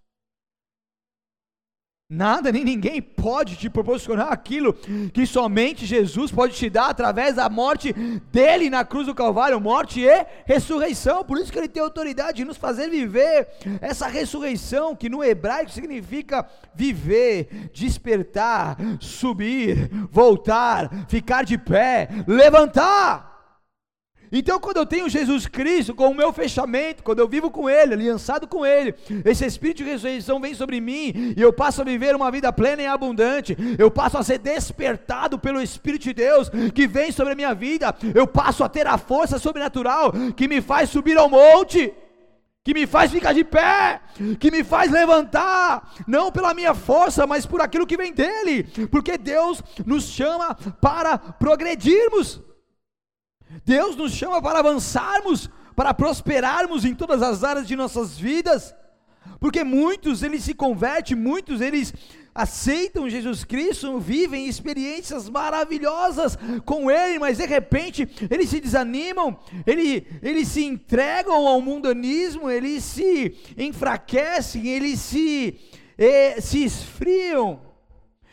[2.15, 4.75] Nada nem ninguém pode te proporcionar aquilo
[5.15, 7.95] que somente Jesus pode te dar através da morte
[8.31, 11.25] dele na cruz do Calvário, morte e ressurreição.
[11.25, 13.49] Por isso que ele tem autoridade de nos fazer viver
[13.81, 23.32] essa ressurreição, que no hebraico significa viver, despertar, subir, voltar, ficar de pé, levantar.
[24.35, 28.49] Então, quando eu tenho Jesus Cristo como meu fechamento, quando eu vivo com Ele, aliançado
[28.49, 28.95] com Ele,
[29.27, 32.81] esse Espírito de ressurreição vem sobre mim e eu passo a viver uma vida plena
[32.81, 33.55] e abundante.
[33.79, 37.95] Eu passo a ser despertado pelo Espírito de Deus que vem sobre a minha vida.
[38.14, 41.92] Eu passo a ter a força sobrenatural que me faz subir ao monte
[42.64, 44.01] que me faz ficar de pé,
[44.38, 49.18] que me faz levantar, não pela minha força, mas por aquilo que vem dele, porque
[49.18, 52.40] Deus nos chama para progredirmos.
[53.65, 58.75] Deus nos chama para avançarmos, para prosperarmos em todas as áreas de nossas vidas,
[59.38, 61.95] porque muitos eles se convertem, muitos eles
[62.35, 70.03] aceitam Jesus Cristo, vivem experiências maravilhosas com Ele, mas de repente eles se desanimam, eles,
[70.23, 75.59] eles se entregam ao mundanismo, eles se enfraquecem, eles se,
[75.99, 77.72] eh, se esfriam.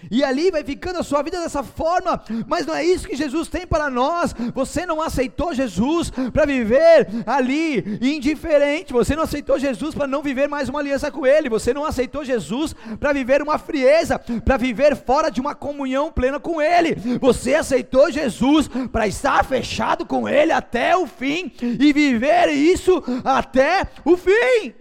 [0.10, 3.48] E ali vai ficando a sua vida dessa forma, mas não é isso que Jesus
[3.48, 4.34] tem para nós.
[4.54, 10.48] Você não aceitou Jesus para viver ali indiferente, você não aceitou Jesus para não viver
[10.48, 14.96] mais uma aliança com Ele, você não aceitou Jesus para viver uma frieza, para viver
[14.96, 16.96] fora de uma comunhão plena com Ele.
[17.20, 23.88] Você aceitou Jesus para estar fechado com Ele até o fim e viver isso até
[24.06, 24.74] o fim.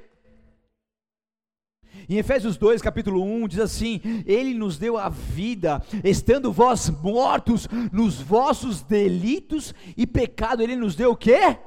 [2.09, 7.69] Em Efésios 2, capítulo 1, diz assim: Ele nos deu a vida, estando vós mortos
[7.93, 11.59] nos vossos delitos e pecado, Ele nos deu o quê?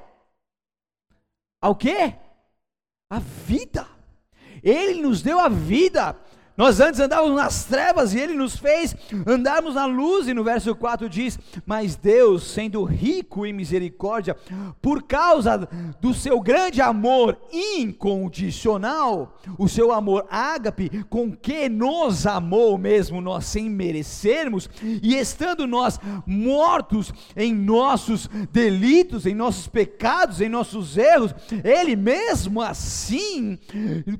[1.61, 2.15] Ao quê?
[3.07, 3.87] A vida.
[4.63, 6.19] Ele nos deu a vida.
[6.61, 8.95] Nós antes andávamos nas trevas e Ele nos fez
[9.25, 14.37] andarmos na luz, e no verso 4 diz: Mas Deus, sendo rico em misericórdia,
[14.79, 15.67] por causa
[15.99, 23.45] do seu grande amor incondicional, o seu amor ágape, com que nos amou mesmo nós
[23.45, 31.33] sem merecermos, e estando nós mortos em nossos delitos, em nossos pecados, em nossos erros,
[31.63, 33.57] Ele mesmo assim,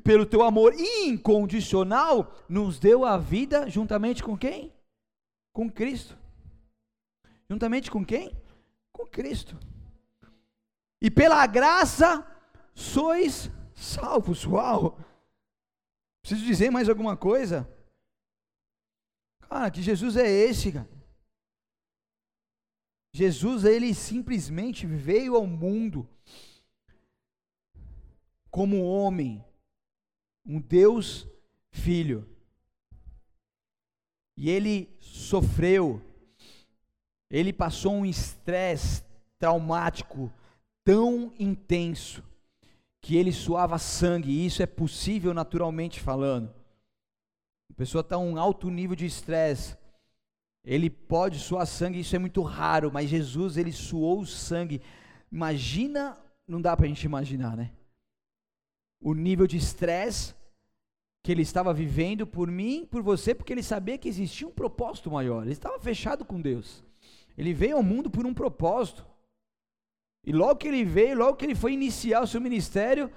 [0.03, 4.73] pelo teu amor incondicional, nos deu a vida juntamente com quem?
[5.53, 6.17] Com Cristo.
[7.49, 8.35] Juntamente com quem?
[8.91, 9.57] Com Cristo.
[11.01, 12.25] E pela graça
[12.73, 14.45] sois salvos.
[14.45, 14.97] Uau!
[16.21, 17.67] Preciso dizer mais alguma coisa?
[19.41, 20.89] Cara, que Jesus é esse, cara?
[23.13, 26.07] Jesus, ele simplesmente veio ao mundo
[28.49, 29.43] como homem,
[30.45, 31.27] um Deus
[31.71, 32.27] filho.
[34.37, 36.01] E ele sofreu,
[37.29, 39.03] ele passou um estresse
[39.37, 40.31] traumático
[40.83, 42.23] tão intenso
[43.01, 46.53] que ele suava sangue, e isso é possível naturalmente falando.
[47.69, 49.75] A pessoa está um alto nível de estresse,
[50.63, 54.81] ele pode suar sangue, isso é muito raro, mas Jesus, ele suou sangue.
[55.31, 57.71] Imagina, não dá para a gente imaginar, né?
[58.99, 60.35] O nível de estresse
[61.23, 65.11] que ele estava vivendo por mim, por você, porque ele sabia que existia um propósito
[65.11, 65.43] maior.
[65.43, 66.83] Ele estava fechado com Deus.
[67.37, 69.05] Ele veio ao mundo por um propósito.
[70.25, 73.11] E logo que ele veio, logo que ele foi iniciar o seu ministério,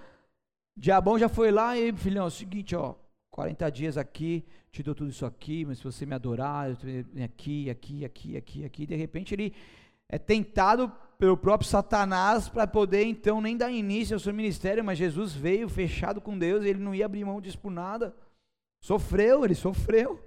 [0.77, 2.95] Diabão já foi lá e, filhão, é o seguinte, ó,
[3.31, 6.77] 40 dias aqui, te dou tudo isso aqui, mas se você me adorar, eu
[7.25, 8.87] aqui, aqui, aqui, aqui, aqui.
[8.87, 9.55] De repente ele
[10.09, 10.93] é tentado
[11.25, 15.71] pelo próprio Satanás para poder então nem dar início ao seu ministério, mas Jesus veio
[15.71, 18.15] fechado com Deus, ele não ia abrir mão disso por nada.
[18.79, 20.23] Sofreu, ele sofreu.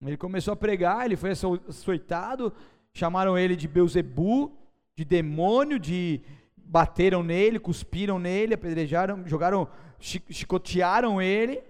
[0.00, 2.52] Ele começou a pregar, ele foi açoitado,
[2.94, 4.56] chamaram ele de Beuzebu,
[4.94, 6.20] de demônio, de
[6.56, 11.60] bateram nele, cuspiram nele, apedrejaram, jogaram chicotearam ele,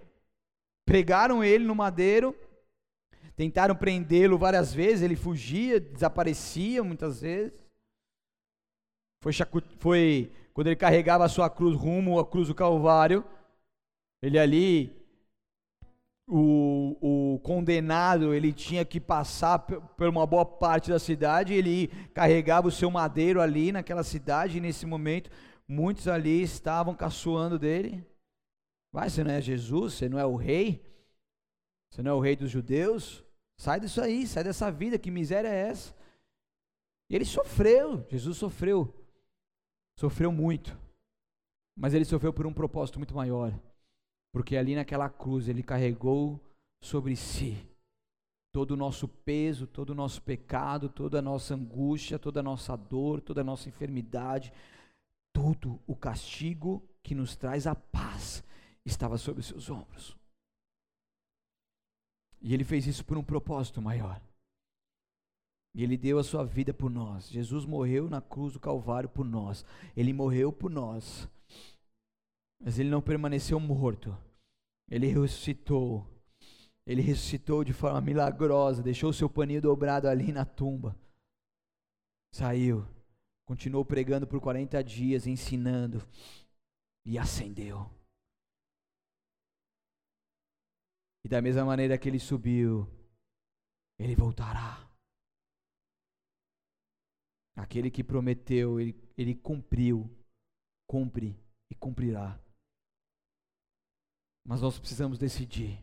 [0.85, 2.37] pregaram ele no madeiro,
[3.35, 7.66] tentaram prendê-lo várias vezes, ele fugia, desaparecia muitas vezes.
[9.27, 9.33] Foi,
[9.79, 13.25] foi quando ele carregava a sua cruz rumo à cruz do Calvário,
[14.23, 14.97] ele ali,
[16.29, 22.69] o, o condenado, ele tinha que passar por uma boa parte da cidade, ele carregava
[22.69, 25.29] o seu madeiro ali naquela cidade, e nesse momento,
[25.67, 28.07] muitos ali estavam caçoando dele.
[28.93, 30.87] Vai, você não é Jesus, você não é o rei,
[31.91, 33.25] você não é o rei dos judeus.
[33.59, 35.93] Sai disso aí, sai dessa vida, que miséria é essa?
[37.11, 38.95] E ele sofreu, Jesus sofreu,
[39.99, 40.79] sofreu muito,
[41.77, 43.53] mas ele sofreu por um propósito muito maior,
[44.33, 46.41] porque ali naquela cruz ele carregou
[46.83, 47.67] sobre si
[48.53, 52.75] todo o nosso peso, todo o nosso pecado, toda a nossa angústia, toda a nossa
[52.75, 54.53] dor, toda a nossa enfermidade,
[55.35, 58.43] todo o castigo que nos traz a paz
[58.85, 60.17] estava sobre os seus ombros.
[62.41, 64.21] E ele fez isso por um propósito maior.
[65.77, 67.29] E ele deu a sua vida por nós.
[67.29, 69.63] Jesus morreu na cruz do Calvário por nós.
[69.95, 71.29] Ele morreu por nós.
[72.59, 74.17] Mas ele não permaneceu morto.
[74.91, 76.11] Ele ressuscitou.
[76.87, 80.97] Ele ressuscitou de forma milagrosa, deixou seu paninho dobrado ali na tumba.
[82.33, 82.89] Saiu,
[83.45, 86.03] continuou pregando por 40 dias, ensinando
[87.05, 87.87] e acendeu.
[91.23, 92.89] E da mesma maneira que ele subiu,
[93.99, 94.86] ele voltará.
[97.57, 100.11] Aquele que prometeu, ele, ele cumpriu,
[100.87, 101.35] cumpre
[101.71, 102.39] e cumprirá.
[104.47, 105.83] Mas nós precisamos decidir.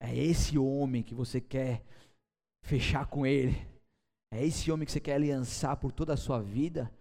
[0.00, 1.82] É esse homem que você quer
[2.62, 3.56] fechar com ele?
[4.32, 6.92] É esse homem que você quer aliançar por toda a sua vida?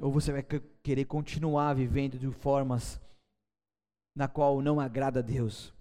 [0.00, 0.42] Ou você vai
[0.82, 3.00] querer continuar vivendo de formas
[4.16, 5.72] na qual não agrada a Deus?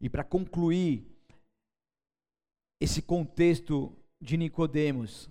[0.00, 1.06] E para concluir
[2.80, 5.30] esse contexto de Nicodemos,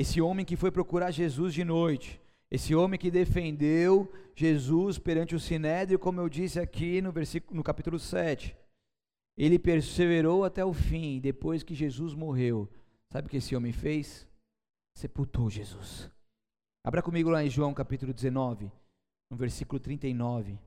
[0.00, 5.40] esse homem que foi procurar Jesus de noite, esse homem que defendeu Jesus perante o
[5.40, 8.56] sinédrio, como eu disse aqui no versículo no capítulo 7.
[9.36, 12.68] Ele perseverou até o fim, depois que Jesus morreu.
[13.12, 14.24] Sabe o que esse homem fez?
[14.96, 16.08] Sepultou Jesus.
[16.84, 18.70] Abra comigo lá em João capítulo 19,
[19.28, 20.60] no versículo 39.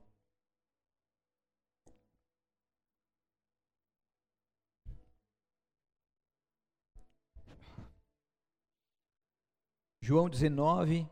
[10.04, 11.08] João 19,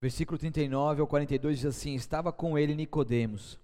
[0.00, 3.58] versículo 39 ao 42 diz assim: Estava com ele Nicodemos,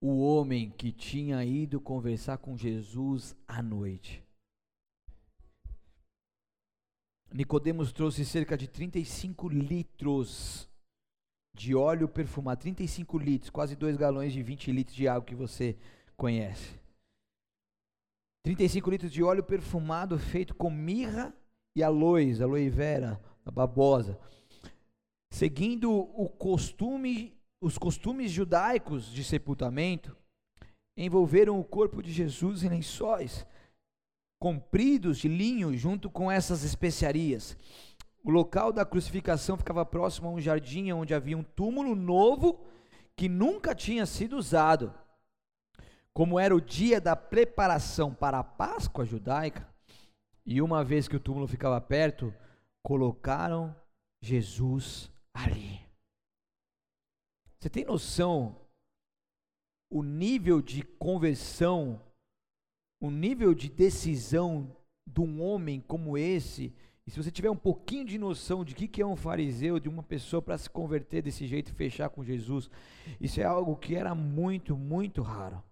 [0.00, 4.24] o homem que tinha ido conversar com Jesus à noite.
[7.30, 10.70] Nicodemos trouxe cerca de 35 litros
[11.54, 15.76] de óleo perfumado, 35 litros, quase 2 galões de 20 litros de água que você
[16.16, 16.81] conhece.
[18.44, 21.34] 35 litros de óleo perfumado feito com mirra
[21.76, 24.18] e aloes, aloe vera, babosa.
[25.30, 30.16] Seguindo o costume, os costumes judaicos de sepultamento,
[30.96, 33.46] envolveram o corpo de Jesus em lençóis
[34.42, 37.56] compridos de linho junto com essas especiarias.
[38.24, 42.60] O local da crucificação ficava próximo a um jardim onde havia um túmulo novo
[43.14, 44.92] que nunca tinha sido usado.
[46.14, 49.66] Como era o dia da preparação para a Páscoa judaica,
[50.44, 52.34] e uma vez que o túmulo ficava perto,
[52.82, 53.74] colocaram
[54.20, 55.80] Jesus ali.
[57.58, 58.56] Você tem noção
[59.88, 62.00] o nível de conversão,
[63.00, 64.74] o nível de decisão
[65.06, 66.74] de um homem como esse?
[67.06, 69.88] E se você tiver um pouquinho de noção de o que é um fariseu, de
[69.88, 72.70] uma pessoa para se converter desse jeito e fechar com Jesus,
[73.20, 75.62] isso é algo que era muito, muito raro.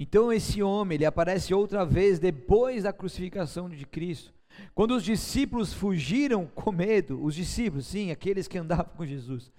[0.00, 4.32] Então esse homem, ele aparece outra vez depois da crucificação de Cristo.
[4.72, 9.50] Quando os discípulos fugiram com medo, os discípulos, sim, aqueles que andavam com Jesus.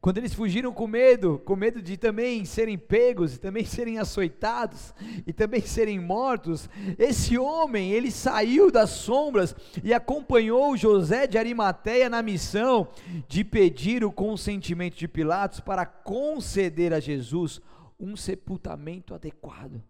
[0.00, 4.92] Quando eles fugiram com medo, com medo de também serem pegos, e também serem açoitados,
[5.26, 6.68] e também serem mortos,
[6.98, 12.88] esse homem, ele saiu das sombras e acompanhou José de Arimateia na missão
[13.26, 17.60] de pedir o consentimento de Pilatos para conceder a Jesus
[17.98, 19.82] um sepultamento adequado.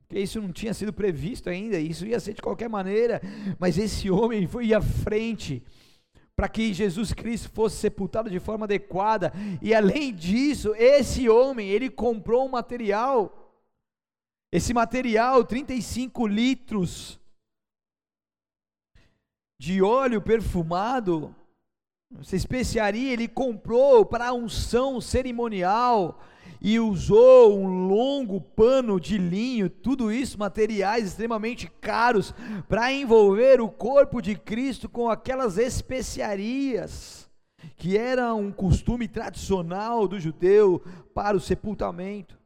[0.00, 3.20] Porque isso não tinha sido previsto ainda, isso ia ser de qualquer maneira,
[3.58, 5.62] mas esse homem foi à frente
[6.36, 11.88] para que Jesus Cristo fosse sepultado de forma adequada, e além disso, esse homem, ele
[11.88, 13.54] comprou um material,
[14.52, 17.20] esse material, 35 litros
[19.60, 21.34] de óleo perfumado,
[22.20, 26.20] essa especiaria ele comprou para unção cerimonial
[26.60, 32.34] e usou um longo pano de linho, tudo isso materiais extremamente caros
[32.68, 37.24] para envolver o corpo de Cristo com aquelas especiarias
[37.76, 40.82] que era um costume tradicional do judeu
[41.14, 42.38] para o sepultamento.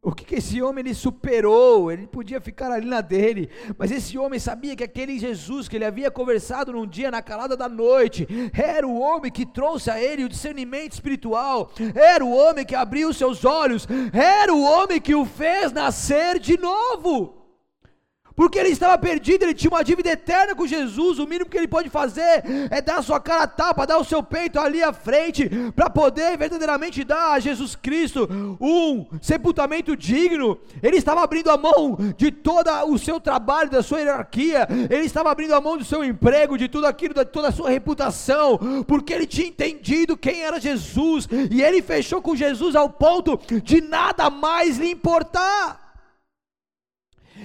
[0.00, 1.90] O que, que esse homem ele superou?
[1.90, 5.84] Ele podia ficar ali na dele, mas esse homem sabia que aquele Jesus que ele
[5.84, 10.22] havia conversado num dia na calada da noite, era o homem que trouxe a ele
[10.22, 15.24] o discernimento espiritual, era o homem que abriu seus olhos, era o homem que o
[15.24, 17.37] fez nascer de novo
[18.38, 21.18] porque ele estava perdido, ele tinha uma dívida eterna com Jesus.
[21.18, 24.04] O mínimo que ele pode fazer é dar a sua cara a tapa, dar o
[24.04, 28.28] seu peito ali à frente, para poder verdadeiramente dar a Jesus Cristo
[28.60, 30.56] um sepultamento digno.
[30.80, 35.32] Ele estava abrindo a mão de todo o seu trabalho, da sua hierarquia, ele estava
[35.32, 39.12] abrindo a mão do seu emprego, de tudo aquilo, de toda a sua reputação, porque
[39.12, 44.30] ele tinha entendido quem era Jesus, e ele fechou com Jesus ao ponto de nada
[44.30, 45.87] mais lhe importar.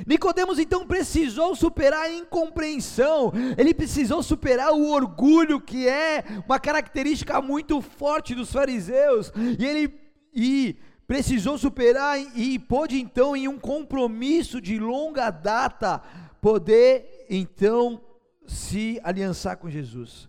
[0.06, 7.42] Nicodemos então precisou superar a incompreensão, ele precisou superar o orgulho que é uma característica
[7.42, 9.94] muito forte dos fariseus, e ele
[10.34, 10.76] e
[11.06, 16.00] precisou superar e pôde então em um compromisso de longa data
[16.42, 18.02] poder então
[18.48, 20.28] se aliançar com Jesus.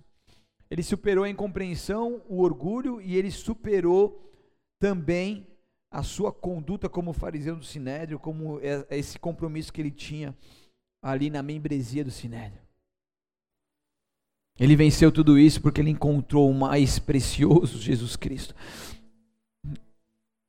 [0.70, 4.32] Ele superou a incompreensão, o orgulho e ele superou
[4.78, 5.46] também
[5.94, 10.34] a sua conduta como fariseu do Sinédrio, como é, é esse compromisso que ele tinha
[11.00, 12.60] ali na membresia do Sinédrio.
[14.58, 18.56] Ele venceu tudo isso porque ele encontrou o mais precioso, Jesus Cristo.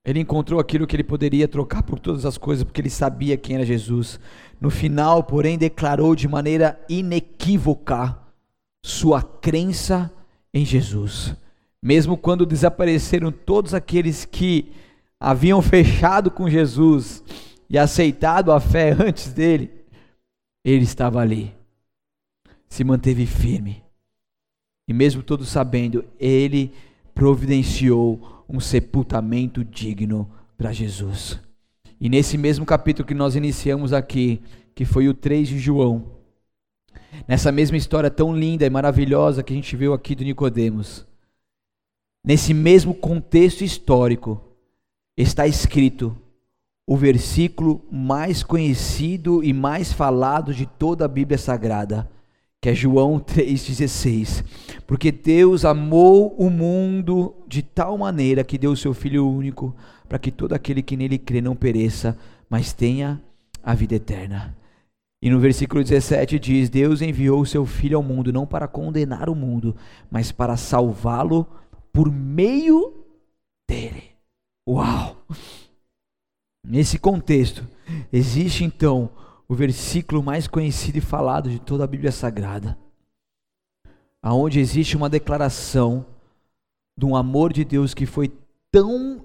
[0.03, 3.55] Ele encontrou aquilo que ele poderia trocar por todas as coisas, porque ele sabia quem
[3.55, 4.19] era Jesus.
[4.59, 8.17] No final, porém, declarou de maneira inequívoca
[8.83, 10.11] sua crença
[10.51, 11.35] em Jesus.
[11.81, 14.71] Mesmo quando desapareceram todos aqueles que
[15.19, 17.23] haviam fechado com Jesus
[17.69, 19.71] e aceitado a fé antes dele,
[20.63, 21.53] ele estava ali,
[22.67, 23.83] se manteve firme.
[24.87, 26.71] E mesmo todos sabendo, ele
[27.13, 31.39] providenciou um sepultamento digno para Jesus.
[31.99, 34.41] E nesse mesmo capítulo que nós iniciamos aqui,
[34.75, 36.11] que foi o 3 de João,
[37.27, 41.07] nessa mesma história tão linda e maravilhosa que a gente viu aqui do Nicodemos,
[42.23, 44.41] nesse mesmo contexto histórico,
[45.17, 46.15] está escrito
[46.87, 52.09] o versículo mais conhecido e mais falado de toda a Bíblia Sagrada,
[52.61, 54.43] que é João 3,16.
[54.85, 59.75] Porque Deus amou o mundo de tal maneira que deu o seu Filho único,
[60.07, 62.17] para que todo aquele que nele crê não pereça,
[62.49, 63.21] mas tenha
[63.63, 64.55] a vida eterna.
[65.21, 69.27] E no versículo 17 diz: Deus enviou o seu Filho ao mundo, não para condenar
[69.27, 69.75] o mundo,
[70.11, 71.47] mas para salvá-lo
[71.91, 72.93] por meio
[73.67, 74.14] dele.
[74.67, 75.17] Uau!
[76.63, 77.67] Nesse contexto,
[78.11, 79.09] existe então
[79.47, 82.77] o versículo mais conhecido e falado de toda a Bíblia Sagrada,
[84.21, 86.05] aonde existe uma declaração
[86.97, 88.31] de um amor de Deus que foi
[88.71, 89.23] tão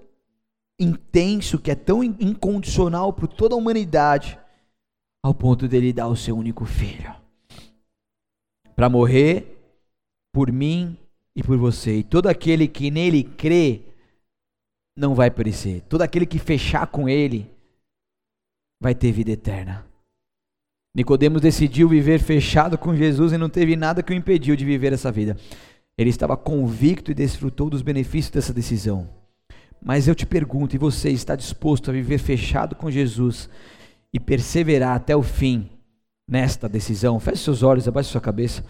[0.78, 4.38] intenso, que é tão incondicional para toda a humanidade,
[5.22, 7.14] ao ponto dele dar o seu único filho
[8.80, 9.58] para morrer
[10.32, 10.96] por mim
[11.36, 11.98] e por você.
[11.98, 13.82] E todo aquele que nele crê
[15.00, 15.80] não vai perecer.
[15.88, 17.50] Todo aquele que fechar com ele
[18.78, 19.86] vai ter vida eterna.
[20.94, 24.92] Nicodemos decidiu viver fechado com Jesus e não teve nada que o impediu de viver
[24.92, 25.36] essa vida.
[25.96, 29.08] Ele estava convicto e desfrutou dos benefícios dessa decisão.
[29.82, 33.48] Mas eu te pergunto, e você está disposto a viver fechado com Jesus
[34.12, 35.70] e perseverar até o fim
[36.28, 37.18] nesta decisão?
[37.18, 38.62] Feche seus olhos, abaixe sua cabeça.